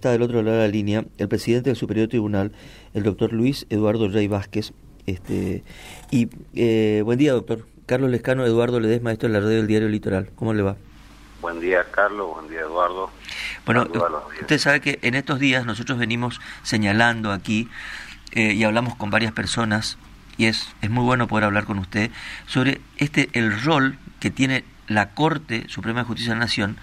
[0.00, 2.52] Está del otro lado de la línea el presidente del Superior Tribunal,
[2.94, 4.72] el doctor Luis Eduardo Rey Vázquez.
[5.06, 5.64] Este,
[6.12, 7.66] y eh, buen día, doctor.
[7.84, 10.30] Carlos Lescano, Eduardo Ledesma, esto es la red del diario Litoral.
[10.36, 10.76] ¿Cómo le va?
[11.40, 12.32] Buen día, Carlos.
[12.32, 13.10] Buen día, Eduardo.
[13.66, 13.88] Bueno,
[14.40, 17.68] usted sabe que en estos días nosotros venimos señalando aquí
[18.30, 19.98] eh, y hablamos con varias personas
[20.36, 22.12] y es, es muy bueno poder hablar con usted
[22.46, 26.76] sobre este el rol que tiene la Corte Suprema de Justicia de la Nación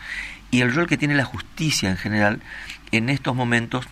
[0.52, 2.42] y el rol que tiene la justicia en general
[2.92, 3.88] en estos momentos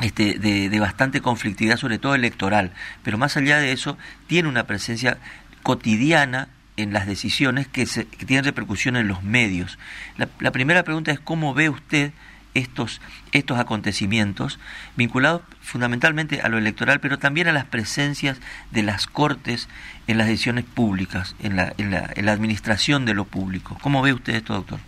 [0.00, 2.72] este, de, bastante conflictividad, sobre todo electoral,
[3.02, 5.18] pero más allá de eso, tiene una presencia
[5.62, 9.78] cotidiana en las decisiones que, se, que tienen repercusión en los medios.
[10.16, 12.12] La, primera pregunta es cómo ve usted
[12.54, 13.00] estos,
[13.32, 14.58] estos acontecimientos
[14.96, 18.38] vinculados fundamentalmente a lo electoral, pero también a las presencias
[18.70, 19.68] de las cortes
[20.06, 23.78] en las decisiones públicas, en la, en la, en la administración de lo público.
[23.82, 24.78] ¿Cómo ve usted esto, doctor?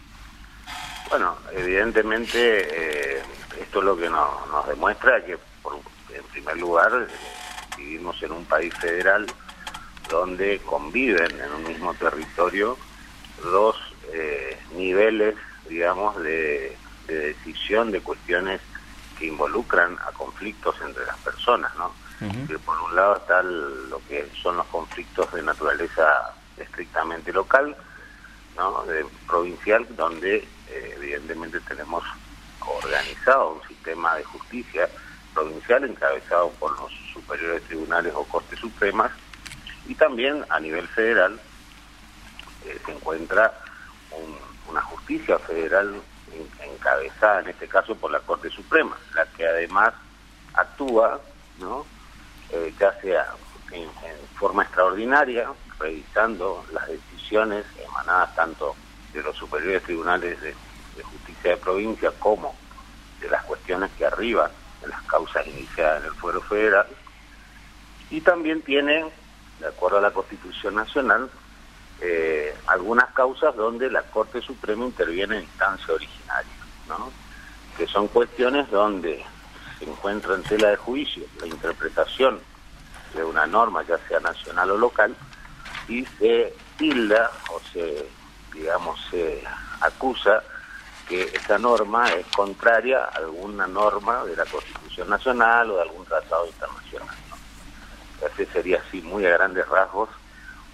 [1.09, 3.23] Bueno, evidentemente eh,
[3.61, 7.07] esto es lo que nos, demuestra que, en primer lugar,
[7.77, 9.27] vivimos en un país federal
[10.09, 12.79] donde conviven en un mismo territorio
[13.43, 13.77] dos
[14.13, 15.35] eh, niveles,
[15.68, 18.61] digamos, de, decisión de cuestiones
[19.19, 21.93] que involucran a conflictos entre las personas, ¿no?
[22.65, 27.77] por un lado está lo que son los conflictos de naturaleza estrictamente local,
[28.57, 28.85] ¿no?
[28.85, 32.05] De provincial, donde eh, evidentemente tenemos
[32.61, 34.89] organizado un sistema de justicia
[35.35, 39.11] provincial encabezado por los superiores tribunales o cortes supremas
[39.87, 41.41] y también a nivel federal
[42.67, 43.53] eh, se encuentra
[44.69, 46.01] una justicia federal
[46.65, 49.95] encabezada en este caso por la Corte Suprema, la que además
[50.55, 51.21] actúa,
[51.59, 51.87] ¿no?
[52.51, 53.27] Eh, ya sea
[53.71, 53.89] en,
[54.35, 58.74] forma extraordinaria, revisando las decisiones emanadas tanto
[59.13, 60.55] de los superiores tribunales de,
[61.02, 62.55] justicia de provincia como
[63.21, 64.50] de las cuestiones que arriban
[64.81, 66.87] de las causas iniciadas en el fuero federal
[68.11, 69.11] y también tiene,
[69.59, 71.31] de acuerdo a la Constitución Nacional,
[72.03, 76.53] eh, algunas causas donde la Corte Suprema interviene en instancia originaria,
[77.77, 79.25] que son cuestiones donde
[79.79, 82.41] se encuentra en tela de juicio la interpretación
[83.15, 85.15] de una norma, ya sea nacional o local,
[85.89, 88.09] y se tilda o se
[88.53, 89.43] digamos, se
[89.81, 90.43] acusa
[91.09, 96.05] que esta norma es contraria a alguna norma de la Constitución Nacional o de algún
[96.05, 97.17] tratado internacional.
[97.31, 98.27] ¿no?
[98.27, 100.09] Ese sería así, muy a grandes rasgos,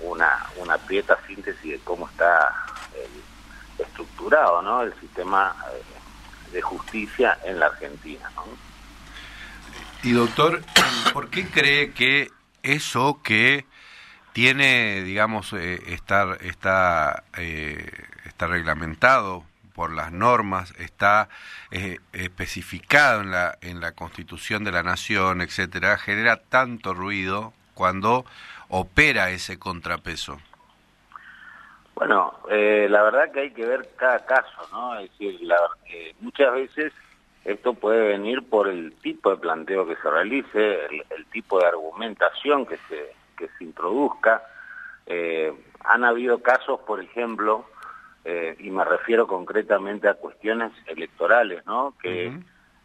[0.01, 2.53] una, una prieta síntesis de cómo está
[3.79, 4.83] estructurado ¿no?
[4.83, 8.31] el sistema eh, de justicia en la Argentina.
[8.35, 8.45] ¿no?
[10.03, 10.63] Y doctor,
[11.13, 12.31] ¿por qué cree que
[12.63, 13.67] eso que
[14.33, 17.91] tiene, digamos, eh, estar, está, eh,
[18.25, 19.45] está reglamentado
[19.75, 21.29] por las normas, está
[21.71, 28.25] eh, especificado en la, en la Constitución de la Nación, etcétera, genera tanto ruido cuando
[28.69, 30.37] opera ese contrapeso.
[31.95, 34.99] Bueno, la verdad que hay que ver cada caso, ¿no?
[34.99, 35.41] Es decir,
[36.21, 36.93] muchas veces
[37.45, 42.67] esto puede venir por el tipo de planteo que se realice, el tipo de argumentación
[42.67, 44.43] que se que se introduzca.
[45.07, 47.65] Eh, han habido casos, por ejemplo,
[48.25, 51.95] eh, y me refiero concretamente a cuestiones electorales, ¿no?
[52.03, 52.37] Que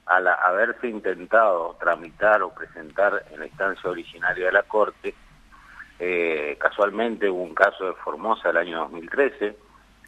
[0.05, 5.15] al haberse intentado tramitar o presentar en la instancia originaria de la Corte,
[5.99, 9.55] eh, casualmente hubo un caso de Formosa el año 2013,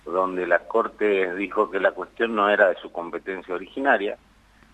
[0.05, 4.17] donde la Corte dijo que la cuestión no era de su competencia originaria,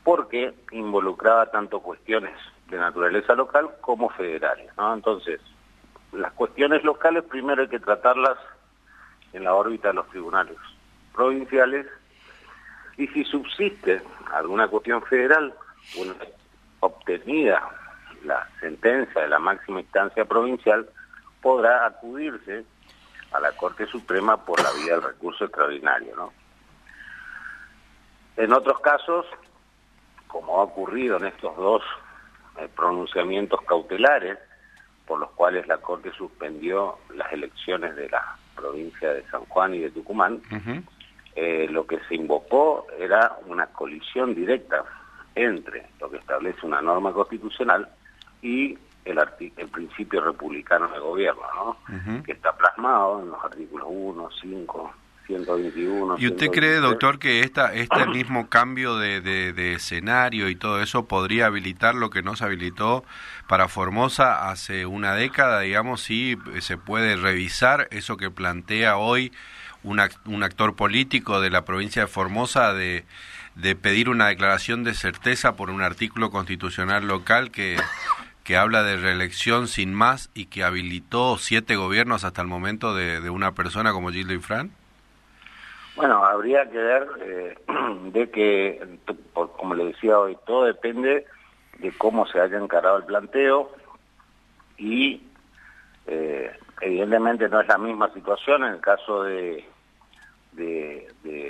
[0.03, 2.33] porque involucraba tanto cuestiones
[2.69, 4.71] de naturaleza local como federales.
[4.77, 4.93] ¿no?
[4.93, 5.39] Entonces,
[6.11, 8.37] las cuestiones locales primero hay que tratarlas
[9.33, 10.57] en la órbita de los tribunales
[11.13, 11.85] provinciales
[13.01, 13.99] y si subsiste
[14.31, 15.51] alguna cuestión federal,
[15.97, 16.13] una
[16.81, 17.67] obtenida
[18.23, 20.87] la sentencia de la máxima instancia provincial,
[21.41, 22.63] podrá acudirse
[23.31, 26.15] a la Corte Suprema por la vía del recurso extraordinario.
[26.15, 26.31] ¿no?
[28.37, 29.25] En otros casos,
[30.27, 31.81] como ha ocurrido en estos dos
[32.59, 34.37] eh, pronunciamientos cautelares,
[35.07, 39.79] por los cuales la Corte suspendió las elecciones de la provincia de San Juan y
[39.79, 40.39] de Tucumán,
[41.35, 44.83] eh, lo que se invocó era una colisión directa
[45.35, 47.87] entre lo que establece una norma constitucional
[48.41, 49.19] y el,
[49.57, 52.23] el principio republicano de gobierno, ¿no?
[52.23, 54.93] que está plasmado en los artículos 1, 5,
[55.27, 56.15] 121.
[56.19, 61.05] ¿Y usted cree, doctor, que esta, este mismo cambio de, de, escenario y todo eso
[61.05, 63.03] podría habilitar lo que no se habilitó
[63.47, 69.31] para Formosa hace una década, digamos, si se puede revisar eso que plantea hoy
[69.83, 73.05] un, un actor político de la provincia de Formosa de,
[73.55, 77.77] de pedir una declaración de certeza por un artículo constitucional local que,
[78.43, 83.29] que habla de reelección sin más y que habilitó siete gobiernos hasta el momento de,
[83.29, 84.71] una persona como Gildo Infran?
[85.95, 87.55] Bueno, habría que ver eh,
[88.13, 88.81] de que,
[89.33, 91.25] como le decía hoy, todo depende
[91.79, 93.71] de cómo se haya encarado el planteo
[94.77, 95.21] y
[96.07, 99.65] eh, evidentemente no es la misma situación en el caso de,
[100.53, 101.07] de,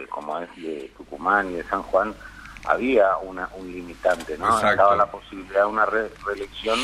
[0.09, 2.13] como es de Tucumán y de San Juan,
[2.65, 4.57] había una, un limitante, ¿no?
[4.59, 6.79] Estaba la posibilidad de una reelección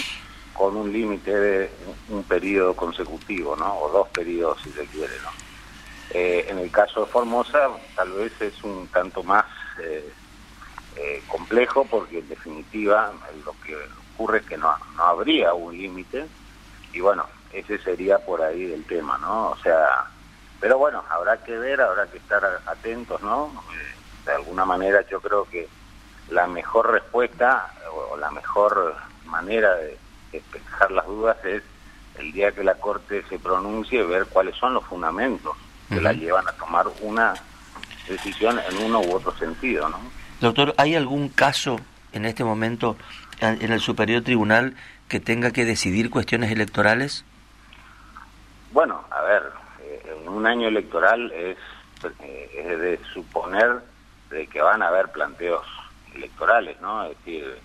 [0.54, 1.72] con un límite de
[2.10, 3.78] un, periodo consecutivo, ¿no?
[3.80, 5.30] O dos periodos, si se quiere, ¿no?
[6.10, 9.46] Eh, en el caso de Formosa, tal vez es un tanto más
[9.84, 10.12] eh,
[10.96, 13.12] eh, complejo, porque en definitiva
[13.46, 13.78] lo que
[14.13, 16.25] ocurre es que no, no habría un límite,
[16.92, 19.52] y bueno, ese sería por ahí el tema, ¿no?
[19.52, 20.08] O sea,
[20.59, 23.51] pero bueno, habrá que ver, habrá que estar atentos, ¿no?
[23.74, 23.95] Eh,
[24.25, 25.68] de alguna manera yo creo que
[26.30, 28.95] la mejor respuesta o la mejor
[29.25, 29.98] manera de
[30.31, 31.63] despejar las dudas es
[32.18, 35.56] el día que la Corte se pronuncie ver cuáles son los fundamentos
[35.89, 37.33] que la llevan a tomar una
[38.10, 40.00] decisión en uno u otro sentido, ¿no?
[40.42, 41.80] Doctor, ¿hay algún caso
[42.12, 42.98] en este momento
[43.39, 44.75] en el Superior Tribunal
[45.07, 47.24] que tenga que decidir cuestiones electorales?
[48.71, 49.44] Bueno, a ver,
[50.09, 51.57] en un año electoral es,
[52.21, 53.81] eh, es de suponer
[54.30, 55.65] de que van a haber planteos
[56.13, 57.04] electorales, ¿no?
[57.06, 57.59] Es decir,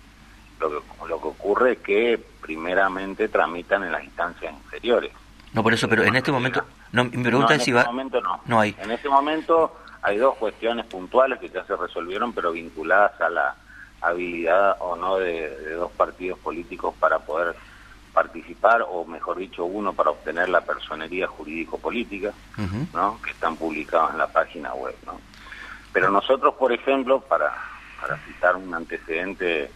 [0.59, 0.75] lo que,
[1.07, 5.11] lo que ocurre es que primeramente tramitan en las instancias inferiores.
[5.53, 7.81] No, por eso, pero en este momento, no, mi pregunta es si va...
[7.81, 8.41] En este momento no.
[8.45, 8.75] No hay.
[8.79, 13.55] En este momento hay dos cuestiones puntuales que ya se resolvieron, pero vinculadas a la
[14.01, 17.55] habilidad o no de dos partidos políticos para poder
[18.13, 22.31] participar, o mejor dicho, uno para obtener la personería jurídico-política,
[22.93, 23.19] ¿no?
[23.21, 24.95] que están publicados en la página web.
[25.05, 25.19] ¿no?
[25.91, 27.53] Pero nosotros, por ejemplo, para,
[27.99, 29.71] para citar un antecedente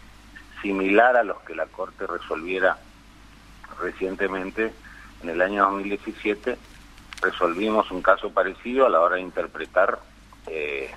[0.61, 2.77] similar a los que la Corte resolviera
[3.81, 4.73] recientemente,
[5.23, 6.57] en el año 2017
[7.21, 9.99] resolvimos un caso parecido a la hora de interpretar
[10.45, 10.91] eh,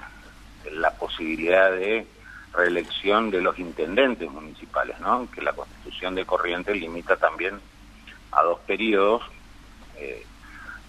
[0.73, 2.07] la posibilidad de
[2.53, 5.29] reelección de los intendentes municipales, ¿no?
[5.31, 7.61] que la constitución de Corrientes limita también
[8.33, 9.23] a dos periodos,
[9.97, 10.25] eh,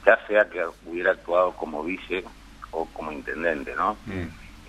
[0.06, 2.24] ya sea que hubiera actuado como vice
[2.72, 3.76] o como intendente.
[3.76, 3.98] ¿no?
[4.06, 4.28] Mm.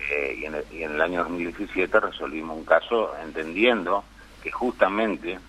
[0.09, 4.03] Eh, y, en el, y en el año 2017 resolvimos un caso entendiendo
[4.41, 5.39] que justamente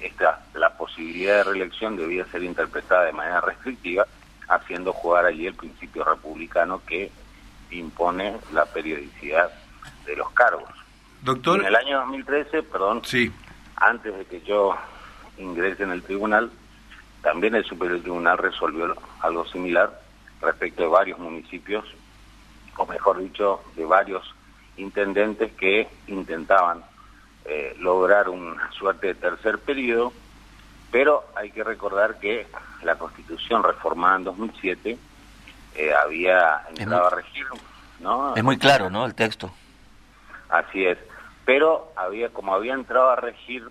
[0.00, 4.06] esta, la posibilidad de reelección debía ser interpretada de manera restrictiva,
[4.48, 7.10] haciendo jugar allí el principio republicano que
[7.70, 9.50] impone la periodicidad
[10.06, 10.68] de los cargos.
[11.22, 11.60] Doctor.
[11.60, 13.32] En el año 2013, perdón, sí.
[13.76, 14.76] antes de que yo
[15.38, 16.50] ingrese en el tribunal,
[17.22, 20.00] también el Superior Tribunal resolvió algo similar
[20.40, 21.84] respecto de varios municipios,
[22.76, 24.34] o mejor dicho, de varios
[24.76, 26.82] intendentes que intentaban
[27.44, 30.12] eh, lograr una suerte de tercer periodo,
[30.90, 32.46] pero hay que recordar que
[32.82, 34.98] la Constitución reformada en 2007
[35.74, 37.46] eh, había entrado a regir,
[38.00, 38.34] ¿no?
[38.34, 39.06] Es muy claro, ¿no?
[39.06, 39.52] El texto.
[40.52, 40.98] Así es.
[41.44, 43.68] Pero había, como había entrado a regir,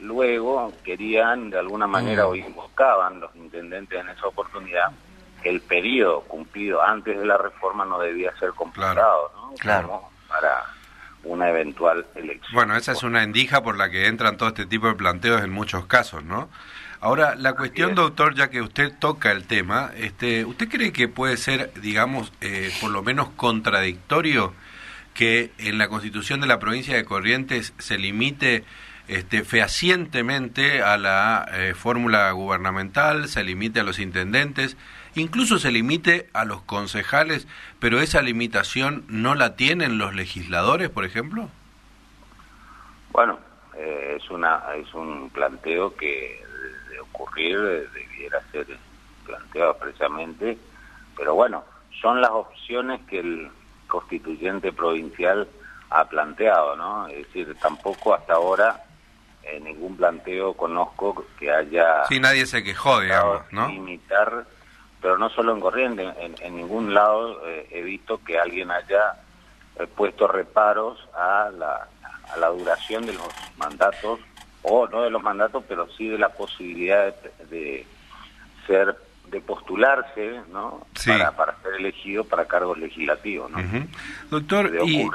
[0.00, 2.28] luego querían, de alguna manera, mm.
[2.28, 4.90] o invocaban los intendentes en esa oportunidad,
[5.42, 9.54] que el periodo cumplido antes de la reforma no debía ser completado, ¿no?
[9.58, 10.02] Claro.
[10.28, 10.64] para
[11.22, 12.52] una eventual elección.
[12.52, 15.50] Bueno, esa es una endija por la que entran todo este tipo de planteos en
[15.50, 16.48] muchos casos, ¿no?
[17.02, 21.38] Ahora, la cuestión, doctor, ya que usted toca el tema, este, ¿usted cree que puede
[21.38, 24.52] ser, digamos, eh, por lo menos contradictorio
[25.20, 28.64] que en la constitución de la provincia de Corrientes se limite
[29.06, 34.78] este, fehacientemente a la eh, fórmula gubernamental, se limite a los intendentes,
[35.14, 37.46] incluso se limite a los concejales,
[37.80, 41.50] pero esa limitación no la tienen los legisladores, por ejemplo?
[43.12, 43.40] Bueno,
[43.76, 46.42] eh, es una es un planteo que
[46.88, 47.60] de ocurrir
[47.92, 48.66] debiera ser
[49.26, 50.56] planteado precisamente,
[51.14, 51.62] pero bueno,
[52.00, 53.50] son las opciones que el
[53.90, 55.46] constituyente provincial
[55.90, 57.08] ha planteado, ¿no?
[57.08, 58.82] Es decir, tampoco hasta ahora
[59.42, 62.06] en ningún planteo conozco que haya...
[62.08, 63.68] Sí, nadie se quejó, digamos, ¿no?
[63.68, 64.46] Limitar,
[65.02, 69.14] pero no solo en Corriente, en, ningún lado eh, he visto que alguien haya
[69.76, 71.88] eh, puesto reparos a la,
[72.32, 73.28] a la duración de los
[73.58, 74.20] mandatos,
[74.62, 77.14] o no de los mandatos, pero sí de la posibilidad
[77.50, 77.86] de
[78.66, 78.94] ser
[79.30, 80.86] de postularse ¿no?
[81.06, 83.50] Para, para ser elegido para cargos legislativos.
[83.50, 83.58] ¿no?
[84.30, 85.08] Doctor, y,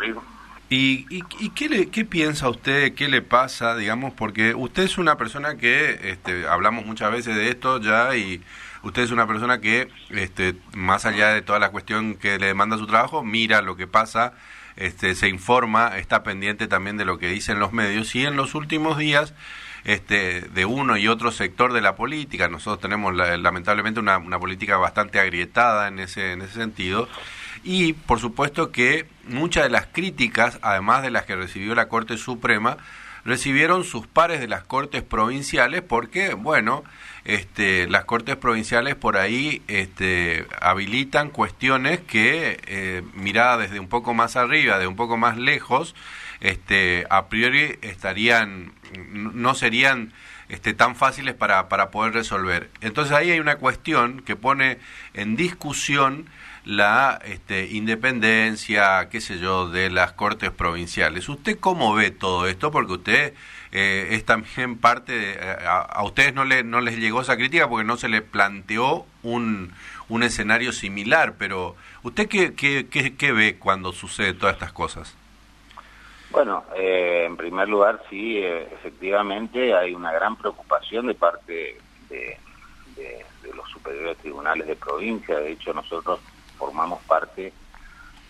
[0.69, 5.17] y, y, qué, le, qué piensa usted, qué le pasa, digamos, porque usted es una
[5.17, 8.41] persona que, este, hablamos muchas veces de esto ya, y
[8.83, 12.77] usted es una persona que, este, más allá de toda la cuestión que le demanda
[12.77, 14.33] su trabajo, mira lo que pasa
[14.75, 18.55] este, se informa, está pendiente también de lo que dicen los medios y en los
[18.55, 19.33] últimos días
[19.85, 24.77] este, de uno y otro sector de la política, nosotros tenemos lamentablemente una, una, política
[24.77, 27.07] bastante agrietada en ese, en ese sentido,
[27.63, 32.17] y por supuesto que muchas de las críticas, además de las que recibió la Corte
[32.17, 32.77] Suprema,
[33.25, 36.83] recibieron sus pares de las cortes provinciales porque, bueno,
[37.25, 44.13] este, las cortes provinciales por ahí este, habilitan cuestiones que, eh, mirada desde un poco
[44.13, 45.95] más arriba, de un poco más lejos,
[46.39, 48.73] este, a priori estarían,
[49.11, 50.13] no serían
[50.49, 52.69] este, tan fáciles para, para poder resolver.
[52.81, 54.77] Entonces ahí hay una cuestión que pone
[55.13, 56.27] en discusión
[56.65, 61.29] la este, independencia, qué sé yo, de las cortes provinciales.
[61.29, 62.71] ¿Usted cómo ve todo esto?
[62.71, 63.33] Porque usted
[63.71, 67.85] eh, es también parte de, a, ustedes no, le, no les llegó esa crítica porque
[67.85, 69.73] no se le planteó un,
[70.09, 75.15] un escenario similar, pero ¿usted qué, qué, qué, ve cuando sucede todas estas cosas?
[76.35, 81.77] Bueno, eh, en primer lugar, sí, efectivamente hay una gran preocupación de parte
[82.09, 82.37] de,
[82.97, 85.39] de, los superiores tribunales de provincia.
[85.39, 86.19] De hecho, nosotros
[86.57, 87.53] formamos parte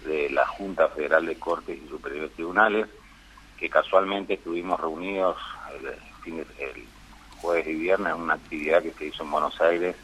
[0.05, 2.85] de la Junta Federal de Cortes y Superiores Tribunales,
[3.57, 5.37] que casualmente estuvimos reunidos
[6.27, 6.87] el, el
[7.41, 9.95] jueves y viernes en una actividad que se hizo en Buenos Aires,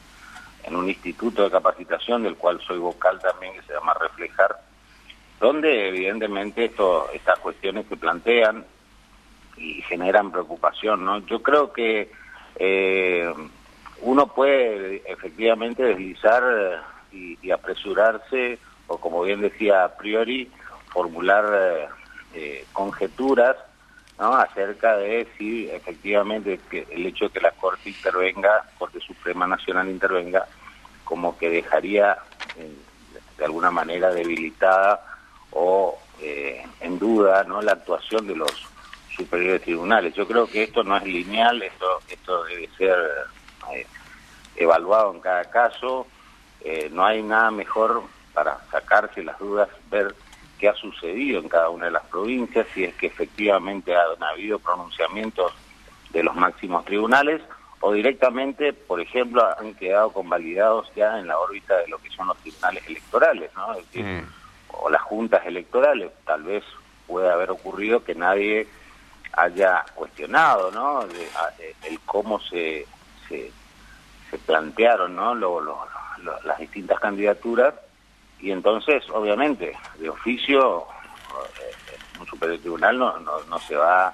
[0.64, 4.60] en un instituto de capacitación del cual soy vocal también, que se llama Reflejar,
[5.42, 8.64] donde evidentemente esto, estas cuestiones se plantean
[9.58, 11.04] y generan preocupación.
[11.04, 11.18] ¿no?
[11.26, 12.12] Yo creo que
[12.58, 13.34] eh,
[14.02, 20.50] uno puede efectivamente deslizar y, apresurarse, o como bien decía a priori,
[20.94, 21.88] formular eh,
[22.36, 23.58] eh, conjeturas
[24.20, 24.36] ¿no?
[24.36, 29.90] acerca de si efectivamente que el hecho de que la Corte intervenga, Corte Suprema Nacional
[29.90, 30.46] intervenga,
[31.04, 32.20] como que dejaría
[32.58, 32.72] eh,
[33.40, 35.11] de alguna manera debilitada
[35.52, 35.98] o
[36.80, 38.52] en duda no la actuación de los
[39.16, 40.14] superiores tribunales.
[40.14, 42.98] Yo creo que esto no es lineal, esto, esto debe ser
[44.56, 46.08] evaluado en cada caso,
[46.64, 48.04] eh, no hay nada mejor
[48.34, 50.14] para sacarse las dudas, ver
[50.60, 54.60] qué ha sucedido en cada una de las provincias, si es que efectivamente han habido
[54.60, 55.54] pronunciamientos
[56.12, 57.42] de los máximos tribunales
[57.80, 62.28] o directamente, por ejemplo, han quedado convalidados ya en la órbita de lo que son
[62.28, 63.74] los tribunales electorales, ¿no?
[63.96, 64.22] Mm.
[64.74, 66.12] O las juntas electorales.
[66.26, 66.64] Tal vez
[67.08, 68.68] puede haber ocurrido que nadie
[69.34, 71.04] haya cuestionado, ¿no?
[71.04, 72.86] el cómo se,
[73.28, 73.52] se,
[74.46, 75.36] plantearon, ¿no?
[75.36, 75.78] Lo, lo,
[76.44, 77.74] las distintas candidaturas
[78.42, 80.88] y entonces, obviamente, de oficio,
[81.60, 84.14] eh, un superior tribunal no, no, se va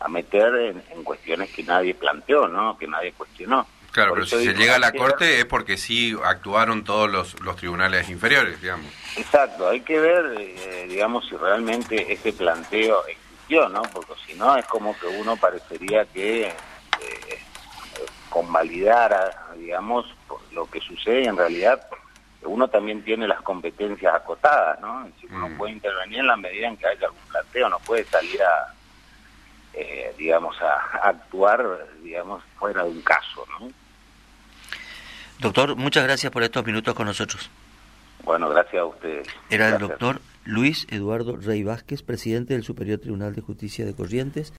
[0.00, 2.76] a meter en, cuestiones que nadie planteó, ¿no?
[2.76, 3.66] Que nadie cuestionó.
[3.92, 7.56] Claro, pero si se llega a la Corte es porque sí actuaron todos los, los
[7.56, 8.86] tribunales inferiores, digamos.
[9.16, 13.82] Exacto, hay que ver, eh, digamos, si realmente ese planteo existió, ¿no?
[13.82, 16.54] Porque si no es como que uno parecería que eh,
[18.28, 20.06] convalidara, digamos,
[20.52, 21.80] lo que sucede en realidad
[22.42, 25.06] uno también tiene las competencias acotadas, ¿no?
[25.30, 25.58] uno mm.
[25.58, 28.74] puede intervenir en la medida en que haya algún planteo, no puede salir a,
[29.74, 33.70] eh, digamos, a actuar, digamos, fuera de un caso, ¿no?
[35.40, 37.50] Doctor, muchas gracias por estos minutos con nosotros.
[38.24, 39.26] Bueno, gracias a ustedes.
[39.48, 44.48] Era el doctor Luis Eduardo Rey Vázquez, presidente del Superior Tribunal de Justicia de Corrientes.